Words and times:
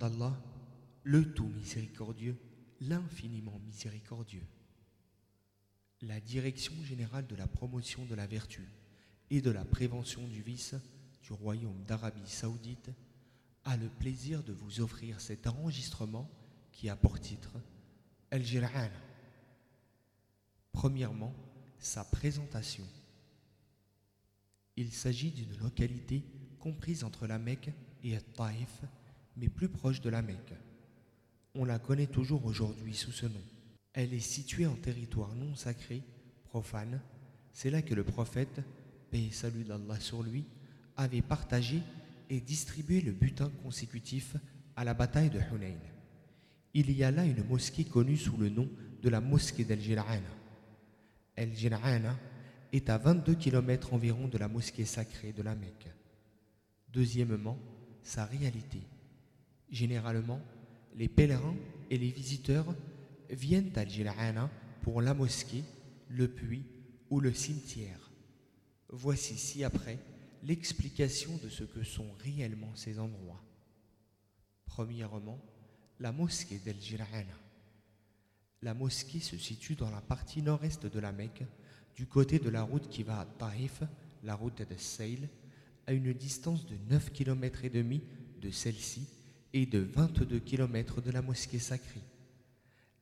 d'Allah, 0.00 0.34
le 1.04 1.32
tout 1.34 1.48
miséricordieux, 1.48 2.36
l'infiniment 2.80 3.60
miséricordieux. 3.66 4.46
La 6.00 6.20
Direction 6.20 6.74
générale 6.82 7.26
de 7.26 7.36
la 7.36 7.46
promotion 7.46 8.06
de 8.06 8.14
la 8.14 8.26
vertu 8.26 8.66
et 9.28 9.42
de 9.42 9.50
la 9.50 9.66
prévention 9.66 10.26
du 10.26 10.40
vice 10.40 10.74
du 11.22 11.32
Royaume 11.34 11.84
d'Arabie 11.84 12.28
saoudite 12.28 12.90
a 13.64 13.76
le 13.76 13.90
plaisir 13.90 14.42
de 14.42 14.54
vous 14.54 14.80
offrir 14.80 15.20
cet 15.20 15.46
enregistrement 15.46 16.30
qui 16.72 16.88
a 16.88 16.96
pour 16.96 17.20
titre 17.20 17.52
El 18.30 18.42
Jir'an. 18.42 18.90
Premièrement, 20.72 21.34
sa 21.78 22.04
présentation. 22.04 22.86
Il 24.76 24.92
s'agit 24.92 25.30
d'une 25.30 25.58
localité 25.58 26.24
comprise 26.58 27.04
entre 27.04 27.26
la 27.26 27.38
Mecque 27.38 27.70
et 28.02 28.18
Taïf, 28.18 28.82
mais 29.40 29.48
plus 29.48 29.68
proche 29.68 30.00
de 30.00 30.10
la 30.10 30.20
Mecque. 30.20 30.54
On 31.54 31.64
la 31.64 31.78
connaît 31.78 32.06
toujours 32.06 32.44
aujourd'hui 32.44 32.94
sous 32.94 33.10
ce 33.10 33.26
nom. 33.26 33.42
Elle 33.94 34.12
est 34.12 34.20
située 34.20 34.66
en 34.66 34.74
territoire 34.74 35.34
non 35.34 35.54
sacré, 35.56 36.02
profane. 36.44 37.00
C'est 37.52 37.70
là 37.70 37.82
que 37.82 37.94
le 37.94 38.04
prophète, 38.04 38.60
paix 39.10 39.24
et 39.24 39.32
salut 39.32 39.64
d'Allah 39.64 39.98
sur 39.98 40.22
lui, 40.22 40.44
avait 40.96 41.22
partagé 41.22 41.80
et 42.28 42.40
distribué 42.40 43.00
le 43.00 43.12
butin 43.12 43.50
consécutif 43.62 44.36
à 44.76 44.84
la 44.84 44.94
bataille 44.94 45.30
de 45.30 45.40
Hunayn. 45.40 45.80
Il 46.74 46.92
y 46.92 47.02
a 47.02 47.10
là 47.10 47.24
une 47.24 47.42
mosquée 47.44 47.84
connue 47.84 48.16
sous 48.16 48.36
le 48.36 48.50
nom 48.50 48.68
de 49.02 49.08
la 49.08 49.20
mosquée 49.20 49.64
d'Al-Jir'ana. 49.64 50.20
El-Jir'ana 51.34 52.16
est 52.72 52.90
à 52.90 52.98
22 52.98 53.34
km 53.34 53.94
environ 53.94 54.28
de 54.28 54.38
la 54.38 54.46
mosquée 54.46 54.84
sacrée 54.84 55.32
de 55.32 55.42
la 55.42 55.56
Mecque. 55.56 55.88
Deuxièmement, 56.92 57.58
sa 58.02 58.24
réalité. 58.26 58.80
Généralement, 59.70 60.40
les 60.96 61.08
pèlerins 61.08 61.56
et 61.90 61.98
les 61.98 62.10
visiteurs 62.10 62.74
viennent 63.30 63.70
à 63.76 63.80
Al-Jir'ana 63.80 64.50
pour 64.82 65.00
la 65.00 65.14
mosquée, 65.14 65.62
le 66.08 66.28
puits 66.28 66.64
ou 67.10 67.20
le 67.20 67.32
cimetière. 67.32 68.10
Voici 68.88 69.36
ci-après 69.38 69.98
l'explication 70.42 71.36
de 71.42 71.48
ce 71.48 71.64
que 71.64 71.84
sont 71.84 72.10
réellement 72.24 72.74
ces 72.74 72.98
endroits. 72.98 73.42
Premièrement, 74.66 75.38
la 76.00 76.12
mosquée 76.12 76.58
d'El-Jir'ana. 76.64 77.38
La 78.62 78.74
mosquée 78.74 79.20
se 79.20 79.36
situe 79.38 79.76
dans 79.76 79.90
la 79.90 80.00
partie 80.00 80.42
nord-est 80.42 80.86
de 80.86 80.98
la 80.98 81.12
Mecque, 81.12 81.44
du 81.94 82.06
côté 82.06 82.38
de 82.38 82.48
la 82.48 82.62
route 82.62 82.88
qui 82.88 83.02
va 83.02 83.20
à 83.20 83.26
Taif, 83.26 83.82
la 84.24 84.34
route 84.34 84.62
de 84.62 84.76
Seil, 84.76 85.28
à 85.86 85.92
une 85.92 86.12
distance 86.12 86.66
de 86.66 86.76
9 86.88 87.12
km 87.12 87.64
et 87.64 87.70
demi 87.70 88.02
de 88.40 88.50
celle-ci 88.50 89.06
et 89.52 89.66
de 89.66 89.78
22 89.78 90.38
km 90.40 91.00
de 91.00 91.10
la 91.10 91.22
mosquée 91.22 91.58
sacrée. 91.58 92.02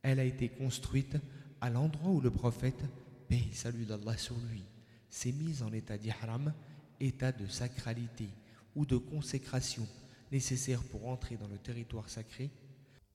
Elle 0.02 0.20
a 0.20 0.24
été 0.24 0.48
construite 0.48 1.16
à 1.60 1.70
l'endroit 1.70 2.10
où 2.10 2.20
le 2.20 2.30
prophète, 2.30 2.82
paix 3.28 3.44
salut 3.52 3.84
d'Allah 3.84 4.16
sur 4.16 4.36
lui, 4.50 4.64
s'est 5.10 5.32
mis 5.32 5.62
en 5.62 5.72
état 5.72 5.98
d'ihram, 5.98 6.52
état 7.00 7.32
de 7.32 7.46
sacralité 7.46 8.28
ou 8.74 8.86
de 8.86 8.96
consécration 8.96 9.86
nécessaire 10.30 10.82
pour 10.84 11.08
entrer 11.08 11.36
dans 11.36 11.48
le 11.48 11.58
territoire 11.58 12.08
sacré, 12.08 12.50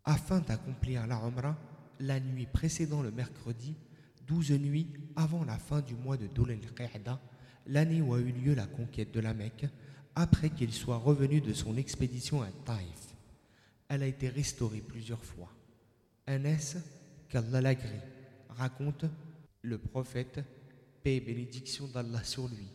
afin 0.03 0.39
d'accomplir 0.39 1.07
la 1.07 1.21
la 1.99 2.19
nuit 2.19 2.47
précédant 2.47 3.01
le 3.01 3.11
mercredi, 3.11 3.75
12 4.27 4.51
nuits 4.51 4.87
avant 5.15 5.43
la 5.43 5.57
fin 5.57 5.81
du 5.81 5.95
mois 5.95 6.17
de 6.17 6.27
Dhul 6.27 6.51
al 6.51 7.19
l'année 7.67 8.01
où 8.01 8.13
a 8.13 8.19
eu 8.19 8.31
lieu 8.31 8.55
la 8.55 8.65
conquête 8.65 9.13
de 9.13 9.19
la 9.19 9.33
Mecque, 9.33 9.67
après 10.15 10.49
qu'il 10.49 10.73
soit 10.73 10.97
revenu 10.97 11.39
de 11.41 11.53
son 11.53 11.77
expédition 11.77 12.41
à 12.41 12.51
Taïf. 12.65 13.12
Elle 13.93 14.01
a 14.01 14.07
été 14.07 14.27
restaurée 14.27 14.81
plusieurs 14.81 15.23
fois. 15.23 15.53
Anas, 16.25 16.77
qu'Allah 17.29 17.61
l'agrée, 17.61 18.01
raconte 18.49 19.05
le 19.61 19.77
prophète, 19.77 20.39
paix 21.03 21.17
et 21.17 21.21
bénédiction 21.21 21.87
d'Allah 21.87 22.23
sur 22.23 22.47
lui, 22.47 22.65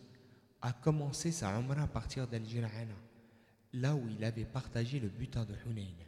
a 0.62 0.72
commencé 0.72 1.32
sa 1.32 1.58
Umrah 1.58 1.82
à 1.82 1.86
partir 1.88 2.28
d'Al-Jir'ana, 2.28 2.94
là 3.72 3.96
où 3.96 4.08
il 4.08 4.22
avait 4.22 4.44
partagé 4.44 5.00
le 5.00 5.08
butin 5.08 5.44
de 5.44 5.56
Hunayn. 5.66 6.06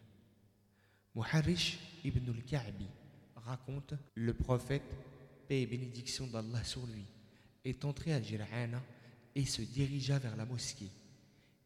Muharrish 1.17 1.81
ibn 2.05 2.31
al-Ka'bi 2.31 2.87
raconte 3.35 3.95
le 4.15 4.33
prophète, 4.33 4.95
paix 5.49 5.63
et 5.63 5.67
bénédiction 5.67 6.29
d'Allah 6.29 6.63
sur 6.63 6.87
lui, 6.87 7.05
est 7.65 7.85
entré 7.85 8.13
à 8.13 8.23
Jir'ana 8.23 8.81
et 9.35 9.45
se 9.45 9.63
dirigea 9.63 10.21
vers 10.21 10.37
la 10.37 10.45
mosquée. 10.45 10.93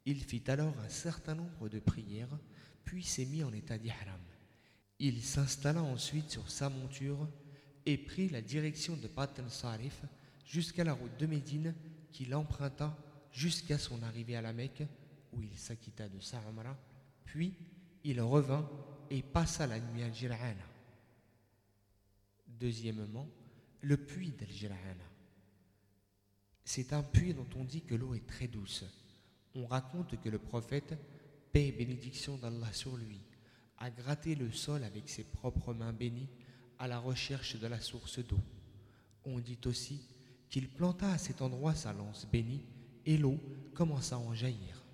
Il 0.07 0.23
fit 0.23 0.43
alors 0.49 0.79
un 0.81 0.89
certain 0.89 1.35
nombre 1.35 1.69
de 1.69 1.79
prières, 1.79 2.39
puis 2.85 3.03
s'est 3.03 3.25
mis 3.25 3.43
en 3.43 3.53
état 3.53 3.79
d'ihram. 3.79 4.21
Il 4.99 5.23
s'installa 5.23 5.83
ensuite 5.83 6.31
sur 6.31 6.51
sa 6.51 6.69
monture 6.69 7.29
et 7.87 7.99
prit 7.99 8.29
la 8.29 8.43
direction 8.43 8.97
de 8.97 9.09
Patel 9.09 9.51
Sarif 9.51 10.05
jusqu'à 10.47 10.85
la 10.85 10.93
route 10.93 11.19
de 11.19 11.27
Médine 11.27 11.75
qu'il 12.13 12.35
emprunta 12.35 12.97
jusqu'à 13.33 13.79
son 13.79 14.03
arrivée 14.03 14.37
à 14.37 14.43
la 14.43 14.53
Mecque 14.53 14.85
où 15.33 15.43
il 15.43 15.57
s'acquitta 15.57 16.09
de 16.09 16.21
sa 16.21 16.39
Umrah, 16.49 16.79
puis 17.25 17.55
il 18.05 18.21
revint 18.21 18.69
et 19.11 19.23
passa 19.23 19.67
la 19.67 19.81
nuit 19.81 20.03
à 20.03 20.13
Jir'ana. 20.13 20.65
Deuxièmement, 22.47 23.29
le 23.81 23.97
puits 23.97 24.31
d'Al-Jir'ana. 24.31 25.05
C'est 26.65 26.93
un 26.93 27.03
puits 27.03 27.35
dont 27.35 27.49
on 27.57 27.65
dit 27.65 27.83
que 27.83 27.95
l'eau 27.95 28.15
est 28.15 28.27
très 28.27 28.47
douce. 28.47 28.85
On 29.55 29.67
raconte 29.67 30.21
que 30.21 30.29
le 30.29 30.39
prophète, 30.39 30.97
paix 31.53 31.69
et 31.69 31.73
bénédiction 31.73 32.37
d'Allah 32.37 32.73
sur 32.73 32.97
lui, 32.97 33.21
a 33.79 33.91
gratté 33.91 34.35
le 34.35 34.51
sol 34.51 34.83
avec 34.85 35.09
ses 35.09 35.25
propres 35.25 35.75
mains 35.75 35.93
bénies 35.93 36.29
à 36.79 36.89
la 36.89 36.99
recherche 36.99 37.59
de 37.59 37.67
la 37.67 37.81
source 37.81 38.19
d'eau. 38.19 38.41
On 39.25 39.39
dit 39.39 39.59
aussi 39.67 40.01
qu'il 40.49 40.69
planta 40.69 41.13
à 41.13 41.19
cet 41.19 41.43
endroit 41.43 41.75
sa 41.75 41.93
lance 41.93 42.27
bénie 42.31 42.63
et 43.07 43.17
l'eau 43.17 43.39
commença 43.75 44.17
à 44.17 44.19
en 44.19 44.35
jaillir. 44.35 44.85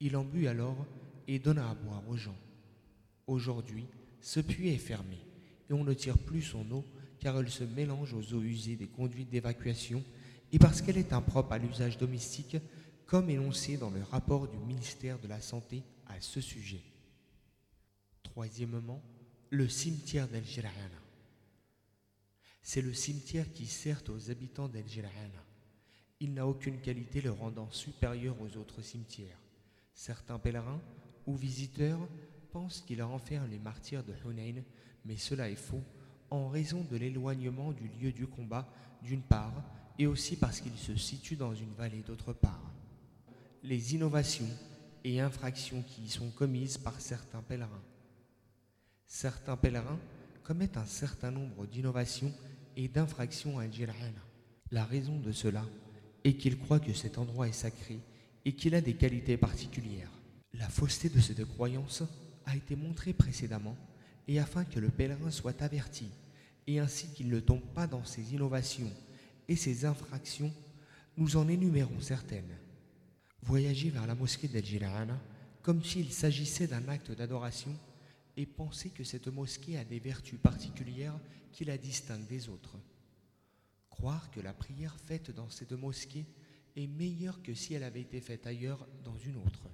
Il 0.00 0.16
en 0.16 0.24
but 0.24 0.46
alors 0.46 0.86
et 1.28 1.38
donna 1.38 1.70
à 1.70 1.74
boire 1.74 2.02
aux 2.08 2.16
gens. 2.16 2.36
Aujourd'hui, 3.26 3.86
ce 4.20 4.40
puits 4.40 4.68
est 4.68 4.78
fermé 4.78 5.18
et 5.68 5.72
on 5.72 5.84
ne 5.84 5.94
tire 5.94 6.18
plus 6.18 6.42
son 6.42 6.70
eau 6.70 6.84
car 7.18 7.38
elle 7.38 7.50
se 7.50 7.64
mélange 7.64 8.14
aux 8.14 8.34
eaux 8.34 8.42
usées 8.42 8.76
des 8.76 8.88
conduites 8.88 9.30
d'évacuation 9.30 10.02
et 10.50 10.58
parce 10.58 10.82
qu'elle 10.82 10.98
est 10.98 11.12
impropre 11.12 11.52
à 11.52 11.58
l'usage 11.58 11.96
domestique, 11.98 12.56
comme 13.12 13.28
énoncé 13.28 13.76
dans 13.76 13.90
le 13.90 14.02
rapport 14.04 14.48
du 14.48 14.56
ministère 14.56 15.18
de 15.18 15.28
la 15.28 15.42
Santé 15.42 15.82
à 16.06 16.18
ce 16.18 16.40
sujet. 16.40 16.80
Troisièmement, 18.22 19.02
le 19.50 19.68
cimetière 19.68 20.26
d'El 20.28 20.46
Jir'ana. 20.46 20.72
C'est 22.62 22.80
le 22.80 22.94
cimetière 22.94 23.52
qui 23.52 23.66
sert 23.66 24.00
aux 24.08 24.30
habitants 24.30 24.66
d'El 24.66 24.88
Jir'ana. 24.88 25.44
Il 26.20 26.32
n'a 26.32 26.46
aucune 26.46 26.80
qualité 26.80 27.20
le 27.20 27.32
rendant 27.32 27.70
supérieur 27.70 28.34
aux 28.40 28.56
autres 28.56 28.80
cimetières. 28.80 29.38
Certains 29.92 30.38
pèlerins 30.38 30.80
ou 31.26 31.36
visiteurs 31.36 32.00
pensent 32.50 32.80
qu'il 32.80 33.02
renferme 33.02 33.50
les 33.50 33.58
martyrs 33.58 34.04
de 34.04 34.14
Hunayn, 34.24 34.62
mais 35.04 35.18
cela 35.18 35.50
est 35.50 35.54
faux 35.54 35.84
en 36.30 36.48
raison 36.48 36.82
de 36.90 36.96
l'éloignement 36.96 37.72
du 37.72 37.88
lieu 37.88 38.10
du 38.10 38.26
combat 38.26 38.72
d'une 39.02 39.20
part 39.20 39.62
et 39.98 40.06
aussi 40.06 40.36
parce 40.36 40.62
qu'il 40.62 40.78
se 40.78 40.96
situe 40.96 41.36
dans 41.36 41.54
une 41.54 41.74
vallée 41.74 42.00
d'autre 42.00 42.32
part. 42.32 42.72
Les 43.64 43.94
innovations 43.94 44.48
et 45.04 45.20
infractions 45.20 45.82
qui 45.82 46.02
y 46.02 46.08
sont 46.08 46.30
commises 46.30 46.78
par 46.78 47.00
certains 47.00 47.42
pèlerins. 47.42 47.82
Certains 49.06 49.56
pèlerins 49.56 50.00
commettent 50.42 50.76
un 50.76 50.84
certain 50.84 51.30
nombre 51.30 51.66
d'innovations 51.66 52.32
et 52.76 52.88
d'infractions 52.88 53.60
à 53.60 53.70
Jir'ana. 53.70 54.24
La 54.72 54.84
raison 54.84 55.16
de 55.20 55.30
cela 55.30 55.64
est 56.24 56.34
qu'ils 56.34 56.58
croient 56.58 56.80
que 56.80 56.92
cet 56.92 57.18
endroit 57.18 57.46
est 57.46 57.52
sacré 57.52 58.00
et 58.44 58.52
qu'il 58.56 58.74
a 58.74 58.80
des 58.80 58.94
qualités 58.94 59.36
particulières. 59.36 60.10
La 60.54 60.68
fausseté 60.68 61.08
de 61.08 61.20
cette 61.20 61.44
croyance 61.44 62.02
a 62.46 62.56
été 62.56 62.74
montrée 62.74 63.12
précédemment 63.12 63.76
et 64.26 64.40
afin 64.40 64.64
que 64.64 64.80
le 64.80 64.88
pèlerin 64.88 65.30
soit 65.30 65.62
averti 65.62 66.08
et 66.66 66.80
ainsi 66.80 67.12
qu'il 67.12 67.28
ne 67.28 67.38
tombe 67.38 67.62
pas 67.74 67.86
dans 67.86 68.04
ces 68.04 68.34
innovations 68.34 68.90
et 69.46 69.54
ces 69.54 69.84
infractions, 69.84 70.52
nous 71.16 71.36
en 71.36 71.46
énumérons 71.48 72.00
certaines. 72.00 72.56
Voyager 73.42 73.90
vers 73.90 74.06
la 74.06 74.14
mosquée 74.14 74.48
d'Al-Jira'ana 74.48 75.18
comme 75.62 75.82
s'il 75.84 76.12
s'agissait 76.12 76.66
d'un 76.66 76.88
acte 76.88 77.12
d'adoration 77.12 77.74
et 78.36 78.46
penser 78.46 78.90
que 78.90 79.04
cette 79.04 79.28
mosquée 79.28 79.78
a 79.78 79.84
des 79.84 80.00
vertus 80.00 80.38
particulières 80.40 81.18
qui 81.52 81.64
la 81.64 81.78
distinguent 81.78 82.26
des 82.26 82.48
autres. 82.48 82.76
Croire 83.90 84.30
que 84.30 84.40
la 84.40 84.52
prière 84.52 84.96
faite 84.98 85.30
dans 85.30 85.50
cette 85.50 85.72
mosquée 85.72 86.26
est 86.76 86.86
meilleure 86.86 87.42
que 87.42 87.54
si 87.54 87.74
elle 87.74 87.84
avait 87.84 88.00
été 88.00 88.20
faite 88.20 88.46
ailleurs 88.46 88.86
dans 89.04 89.16
une 89.18 89.36
autre. 89.36 89.68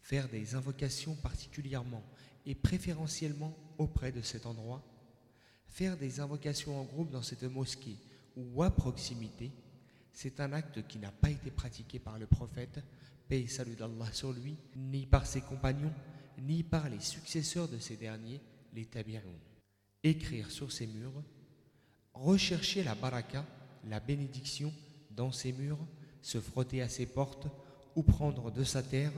Faire 0.00 0.28
des 0.28 0.54
invocations 0.54 1.14
particulièrement 1.16 2.02
et 2.46 2.54
préférentiellement 2.54 3.56
auprès 3.76 4.10
de 4.10 4.22
cet 4.22 4.46
endroit. 4.46 4.82
Faire 5.68 5.96
des 5.96 6.18
invocations 6.18 6.80
en 6.80 6.84
groupe 6.84 7.10
dans 7.10 7.22
cette 7.22 7.44
mosquée 7.44 7.98
ou 8.36 8.62
à 8.62 8.70
proximité, 8.70 9.52
c'est 10.12 10.40
un 10.40 10.52
acte 10.52 10.86
qui 10.86 10.98
n'a 10.98 11.12
pas 11.12 11.30
été 11.30 11.50
pratiqué 11.50 11.98
par 11.98 12.18
le 12.18 12.26
prophète, 12.26 12.80
paix 13.28 13.46
salut 13.46 13.76
d'Allah 13.76 14.12
sur 14.12 14.32
lui, 14.32 14.56
ni 14.76 15.06
par 15.06 15.26
ses 15.26 15.40
compagnons, 15.40 15.92
ni 16.40 16.62
par 16.62 16.88
les 16.88 17.00
successeurs 17.00 17.68
de 17.68 17.78
ces 17.78 17.96
derniers, 17.96 18.40
les 18.74 18.86
Tabi'un. 18.86 19.22
Écrire 20.02 20.50
sur 20.50 20.72
ces 20.72 20.86
murs, 20.86 21.22
rechercher 22.14 22.82
la 22.82 22.94
baraka, 22.94 23.44
la 23.84 24.00
bénédiction, 24.00 24.72
dans 25.10 25.32
ces 25.32 25.52
murs, 25.52 25.78
se 26.22 26.40
frotter 26.40 26.82
à 26.82 26.88
ses 26.88 27.06
portes 27.06 27.48
ou 27.94 28.02
prendre 28.02 28.50
de 28.50 28.64
sa 28.64 28.82
terre, 28.82 29.12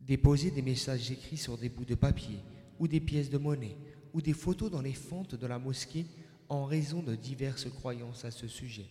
déposer 0.00 0.50
des 0.50 0.62
messages 0.62 1.10
écrits 1.10 1.36
sur 1.36 1.56
des 1.58 1.68
bouts 1.68 1.84
de 1.84 1.94
papier 1.94 2.38
ou 2.78 2.88
des 2.88 3.00
pièces 3.00 3.30
de 3.30 3.38
monnaie 3.38 3.76
ou 4.12 4.20
des 4.20 4.32
photos 4.32 4.70
dans 4.70 4.82
les 4.82 4.94
fentes 4.94 5.34
de 5.34 5.46
la 5.46 5.58
mosquée 5.58 6.06
en 6.48 6.64
raison 6.64 7.02
de 7.02 7.14
diverses 7.14 7.68
croyances 7.70 8.24
à 8.24 8.30
ce 8.30 8.48
sujet. 8.48 8.86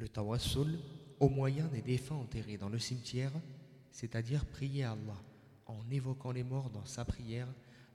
Le 0.00 0.08
tawassul, 0.08 0.78
au 1.20 1.28
moyen 1.28 1.66
des 1.66 1.82
défunts 1.82 2.14
enterrés 2.14 2.56
dans 2.56 2.70
le 2.70 2.78
cimetière, 2.78 3.32
c'est-à-dire 3.90 4.46
prier 4.46 4.84
Allah 4.84 5.22
en 5.66 5.78
évoquant 5.90 6.32
les 6.32 6.42
morts 6.42 6.70
dans 6.70 6.86
sa 6.86 7.04
prière 7.04 7.46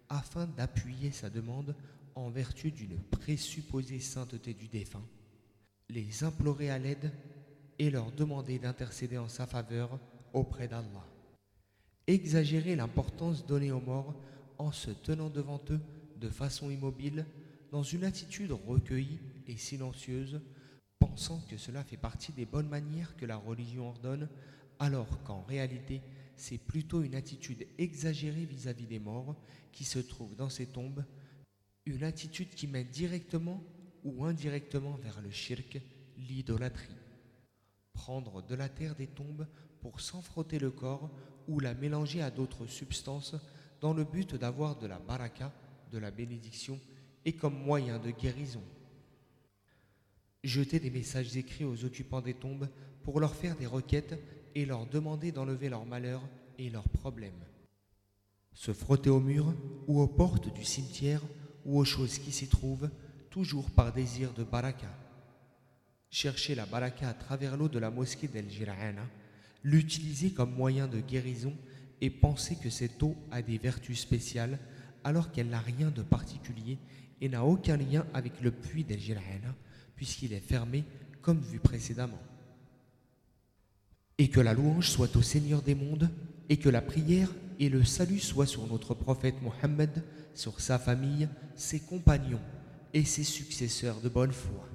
afin 0.07 0.46
d'appuyer 0.46 1.10
sa 1.10 1.31
demande 1.31 1.75
en 2.13 2.30
vertu 2.30 2.69
d'une 2.69 3.00
présupposée 3.00 4.00
sainteté 4.00 4.54
du 4.54 4.68
défunt, 4.68 5.04
les 5.90 6.24
implorer 6.24 6.69
à 6.69 6.78
l'aide 6.78 7.12
et 7.80 7.90
leur 7.90 8.12
demander 8.12 8.60
d'intercéder 8.60 9.18
en 9.18 9.28
sa 9.28 9.48
faveur 9.48 10.00
auprès 10.31 10.68
d'Allah. 10.68 11.07
Exagérer 12.06 12.75
l'importance 12.75 13.48
donnée 13.48 13.72
aux 13.72 13.81
morts 13.81 14.13
en 14.60 14.72
se 14.72 14.92
tenant 14.92 15.31
devant 15.31 15.62
eux 15.72 15.81
de 16.18 16.30
façon 16.30 16.69
immobile, 16.69 17.25
dans 17.72 17.81
une 17.81 18.04
attitude 18.04 18.52
recueillie 18.52 19.19
et 19.48 19.57
silencieuse, 19.57 20.40
pensant 21.00 21.42
que 21.50 21.57
cela 21.57 21.83
fait 21.83 21.97
partie 21.97 22.31
des 22.31 22.45
bonnes 22.45 22.69
manières 22.69 23.15
que 23.18 23.25
la 23.25 23.38
religion 23.38 23.89
ordonne, 23.89 24.30
alors 24.80 25.24
qu'en 25.24 25.44
réalité 25.44 26.01
c'est 26.38 26.57
plutôt 26.57 27.01
une 27.01 27.15
attitude 27.15 27.65
exagérée 27.77 28.45
vis-à-vis 28.45 28.88
des 28.88 29.00
morts 29.00 29.36
qui 29.71 29.86
se 29.86 30.00
trouvent 30.00 30.36
dans 30.36 30.50
ces 30.50 30.65
tombes, 30.65 31.03
une 31.86 32.03
attitude 32.03 32.50
qui 32.50 32.68
mène 32.68 32.89
directement 32.89 33.63
ou 34.03 34.25
indirectement 34.25 34.95
vers 34.95 35.21
le 35.21 35.31
shirk, 35.31 35.80
l'idolâtrie. 36.18 36.95
Prendre 37.94 38.42
de 38.42 38.56
la 38.56 38.69
terre 38.69 38.95
des 38.95 39.07
tombes 39.07 39.47
pour 39.80 40.01
s'en 40.01 40.21
frotter 40.21 40.59
le 40.59 40.71
corps 40.71 41.09
ou 41.47 41.59
la 41.59 41.74
mélanger 41.74 42.21
à 42.21 42.31
d'autres 42.31 42.68
substances 42.68 43.36
dans 43.81 43.94
le 43.94 44.03
but 44.03 44.36
d'avoir 44.36 44.77
de 44.77 44.88
la 44.88 45.00
baraka, 45.00 45.53
de 45.92 45.97
la 45.97 46.12
bénédiction 46.12 46.80
et 47.24 47.33
comme 47.33 47.57
moyen 47.57 48.00
de 48.00 48.12
guérison. 48.12 48.63
Jeter 50.45 50.80
des 50.80 50.92
messages 50.92 51.36
écrits 51.38 51.65
aux 51.65 51.86
occupants 51.86 52.21
des 52.21 52.36
tombes 52.36 52.69
pour 53.01 53.19
leur 53.19 53.33
faire 53.33 53.56
des 53.56 53.65
requêtes 53.65 54.13
et 54.53 54.63
leur 54.63 54.86
demander 54.86 55.31
d'enlever 55.31 55.69
leurs 55.69 55.88
malheurs 55.88 56.21
et 56.59 56.69
leurs 56.69 56.88
problèmes. 56.88 57.44
Se 58.53 58.71
frotter 58.71 59.09
au 59.09 59.19
mur 59.19 59.56
ou 59.88 60.00
aux 60.00 60.07
portes 60.07 60.53
du 60.53 60.63
cimetière 60.63 61.24
ou 61.65 61.80
aux 61.80 61.83
choses 61.83 62.19
qui 62.19 62.31
s'y 62.31 62.47
trouvent, 62.47 62.92
toujours 63.31 63.71
par 63.71 63.92
désir 63.92 64.33
de 64.33 64.44
baraka. 64.44 64.88
Chercher 66.12 66.53
la 66.53 66.68
baraka 66.68 67.09
à 67.09 67.15
travers 67.15 67.57
l'eau 67.57 67.68
de 67.68 67.80
la 67.80 67.89
mosquée 67.89 68.27
d'El 68.27 68.47
Jirana, 68.47 69.09
l'utiliser 69.63 70.30
comme 70.30 70.53
moyen 70.53 70.88
de 70.88 71.00
guérison 71.00 71.57
et 72.01 72.12
penser 72.12 72.56
que 72.56 72.69
cette 72.69 73.01
eau 73.01 73.15
a 73.31 73.42
des 73.42 73.57
vertus 73.57 74.00
spéciales 74.00 74.59
alors 75.03 75.31
qu'elle 75.31 75.50
n'a 75.50 75.59
rien 75.59 75.89
de 75.89 76.03
particulier 76.03 76.77
et 77.19 77.30
n'a 77.30 77.44
aucun 77.44 77.77
lien 77.77 78.06
avec 78.13 78.42
le 78.42 78.51
puits 78.51 78.83
d'El 78.83 79.00
Jirana 79.00 79.56
puisqu'il 79.95 80.33
est 80.33 80.39
fermé 80.39 80.83
comme 81.21 81.39
vu 81.39 81.59
précédemment. 81.59 82.21
Et 84.18 84.30
que 84.30 84.39
la 84.39 84.53
louange 84.53 84.89
soit 84.89 85.15
au 85.15 85.21
Seigneur 85.21 85.62
des 85.62 85.75
mondes, 85.75 86.09
et 86.50 86.57
que 86.57 86.69
la 86.69 86.81
prière 86.81 87.31
et 87.59 87.69
le 87.69 87.83
salut 87.83 88.19
soient 88.19 88.45
sur 88.45 88.68
notre 88.68 88.94
prophète 88.94 89.42
Mohammed, 89.42 90.03
sur 90.33 90.59
sa 90.59 90.77
famille, 90.77 91.27
ses 91.56 91.80
compagnons 91.80 92.42
et 92.94 93.03
ses 93.03 93.24
successeurs 93.24 94.00
de 94.01 94.09
bonne 94.09 94.31
foi. 94.31 94.69